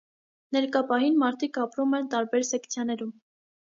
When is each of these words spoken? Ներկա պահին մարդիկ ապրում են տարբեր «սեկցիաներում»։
Ներկա 0.57 0.81
պահին 0.93 1.21
մարդիկ 1.25 1.61
ապրում 1.67 1.97
են 2.01 2.11
տարբեր 2.17 2.53
«սեկցիաներում»։ 2.53 3.19